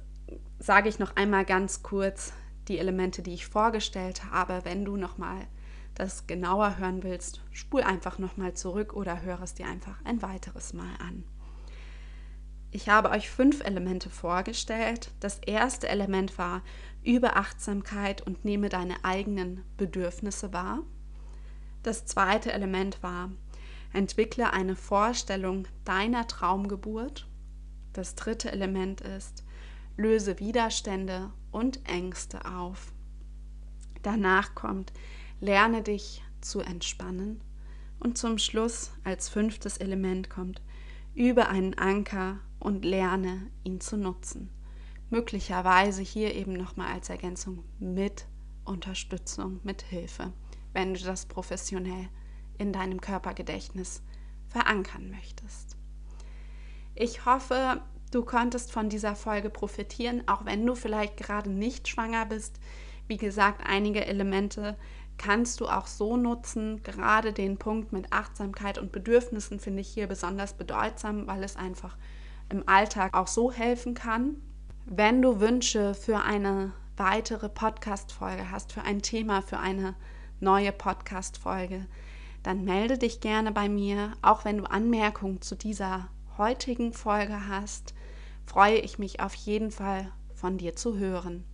sage 0.59 0.89
ich 0.89 0.99
noch 0.99 1.17
einmal 1.17 1.45
ganz 1.45 1.83
kurz 1.83 2.33
die 2.69 2.79
Elemente, 2.79 3.23
die 3.23 3.35
ich 3.35 3.47
vorgestellt 3.47 4.31
habe. 4.31 4.61
Wenn 4.65 4.85
du 4.85 4.97
noch 4.97 5.19
mal 5.19 5.47
das 5.95 6.27
genauer 6.27 6.79
hören 6.79 7.03
willst, 7.03 7.41
spul 7.53 7.83
einfach 7.83 8.19
noch 8.19 8.37
mal 8.37 8.55
zurück 8.55 8.95
oder 8.95 9.23
höre 9.23 9.43
es 9.43 9.55
dir 9.55 9.67
einfach 9.67 9.97
ein 10.05 10.23
weiteres 10.23 10.73
Mal 10.73 10.91
an. 10.99 11.25
Ich 12.71 12.89
habe 12.89 13.11
euch 13.11 13.31
fünf 13.31 13.65
Elemente 13.65 14.11
vorgestellt. 14.11 15.13
Das 15.21 15.39
erste 15.39 15.89
Element 15.89 16.37
war 16.39 16.63
über 17.05 17.37
Achtsamkeit 17.37 18.23
und 18.23 18.45
nehme 18.45 18.69
deine 18.69 19.05
eigenen 19.05 19.63
Bedürfnisse 19.77 20.53
wahr. 20.53 20.81
Das 21.85 22.07
zweite 22.07 22.51
Element 22.51 23.01
war 23.03 23.31
entwickle 23.95 24.53
eine 24.53 24.77
Vorstellung 24.77 25.67
deiner 25.85 26.27
Traumgeburt. 26.27 27.27
Das 27.93 28.15
dritte 28.15 28.51
Element 28.53 29.01
ist 29.01 29.45
löse 29.97 30.41
Widerstände 30.41 31.31
und 31.53 31.89
Ängste 31.89 32.45
auf. 32.45 32.93
Danach 34.03 34.55
kommt, 34.55 34.93
lerne 35.41 35.83
dich 35.83 36.23
zu 36.41 36.61
entspannen 36.61 37.41
und 38.01 38.19
zum 38.19 38.39
Schluss 38.39 38.91
als 39.05 39.29
fünftes 39.29 39.79
Element 39.79 40.29
kommt, 40.29 40.61
übe 41.15 41.49
einen 41.49 41.75
Anker 41.75 42.41
und 42.59 42.85
lerne 42.85 43.51
ihn 43.63 43.81
zu 43.81 43.97
nutzen. 43.97 44.51
Möglicherweise 45.11 46.03
hier 46.03 46.35
eben 46.35 46.55
nochmal 46.55 46.93
als 46.93 47.09
Ergänzung 47.09 47.65
mit 47.79 48.27
Unterstützung, 48.65 49.61
mit 49.63 49.83
Hilfe, 49.83 50.33
wenn 50.73 50.95
du 50.95 51.05
das 51.05 51.27
professionell 51.27 52.09
in 52.59 52.73
deinem 52.73 53.01
Körpergedächtnis 53.01 54.03
verankern 54.49 55.11
möchtest. 55.11 55.77
Ich 56.95 57.27
hoffe, 57.27 57.81
du 58.11 58.25
konntest 58.25 58.71
von 58.71 58.89
dieser 58.89 59.17
Folge 59.17 59.51
profitieren, 59.51 60.23
auch 60.29 60.45
wenn 60.45 60.65
du 60.65 60.75
vielleicht 60.75 61.17
gerade 61.17 61.51
nicht 61.51 61.89
schwanger 61.89 62.27
bist. 62.27 62.61
Wie 63.09 63.17
gesagt, 63.17 63.63
einige 63.67 64.07
Elemente 64.07 64.77
kannst 65.19 65.61
du 65.61 65.67
auch 65.67 65.87
so 65.87 66.17
nutzen. 66.17 66.83
Gerade 66.83 67.33
den 67.33 67.59
Punkt 67.59 67.93
mit 67.93 68.13
Achtsamkeit 68.13 68.79
und 68.79 68.93
Bedürfnissen 68.93 69.59
finde 69.59 69.81
ich 69.81 69.89
hier 69.89 70.07
besonders 70.07 70.55
bedeutsam, 70.55 71.27
weil 71.27 71.43
es 71.43 71.57
einfach 71.57 71.97
im 72.49 72.69
Alltag 72.69 73.15
auch 73.15 73.27
so 73.27 73.51
helfen 73.51 73.95
kann. 73.95 74.37
Wenn 74.87 75.23
du 75.23 75.41
Wünsche 75.41 75.95
für 75.95 76.21
eine 76.21 76.73
weitere 76.97 77.49
Podcast-Folge 77.49 78.51
hast, 78.51 78.73
für 78.73 78.83
ein 78.83 79.03
Thema, 79.03 79.43
für 79.43 79.59
eine 79.59 79.95
neue 80.41 80.73
Podcast-Folge, 80.73 81.87
dann 82.45 82.65
melde 82.65 82.99
dich 82.99 83.21
gerne 83.21 83.51
bei 83.51 83.69
mir. 83.69 84.13
Auch 84.23 84.45
wenn 84.45 84.59
du 84.59 84.65
Anmerkungen 84.65 85.43
zu 85.43 85.57
dieser 85.57 86.09
heutigen 86.39 86.93
Folge 86.93 87.49
hast, 87.49 87.95
freue 88.47 88.79
ich 88.79 88.99
mich 88.99 89.21
auf 89.21 89.35
jeden 89.35 89.73
Fall 89.73 90.13
von 90.35 90.59
dir 90.59 90.77
zu 90.77 90.97
hören. 90.99 91.45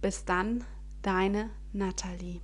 Bis 0.00 0.24
dann, 0.24 0.64
deine 1.02 1.50
Nathalie. 1.72 2.40